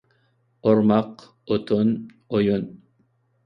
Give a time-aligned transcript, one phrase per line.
[0.71, 1.11] ئورماق،
[1.51, 1.95] ئوتۇن،
[2.35, 2.69] ئويۇن.